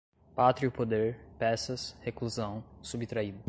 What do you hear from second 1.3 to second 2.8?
peças, reclusão,